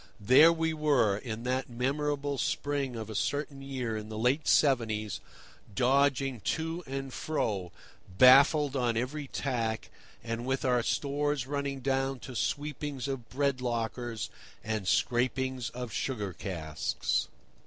There 0.19 0.51
we 0.51 0.73
were, 0.73 1.15
in 1.19 1.43
that 1.43 1.69
memorable 1.69 2.39
spring 2.39 2.95
of 2.95 3.07
a 3.07 3.13
certain 3.13 3.61
year 3.61 3.95
in 3.95 4.09
the 4.09 4.17
late 4.17 4.47
seventies, 4.47 5.19
dodging 5.75 6.39
to 6.39 6.83
and 6.87 7.13
fro, 7.13 7.71
baffled 8.17 8.75
on 8.75 8.97
every 8.97 9.27
tack, 9.27 9.91
and 10.23 10.43
with 10.47 10.65
our 10.65 10.81
stores 10.81 11.45
running 11.45 11.81
down 11.81 12.17
to 12.21 12.35
sweepings 12.35 13.07
of 13.07 13.29
bread 13.29 13.61
lockers 13.61 14.31
and 14.63 14.87
scrapings 14.87 15.69
of 15.69 15.91
sugar 15.93 16.33
casks. 16.33 17.27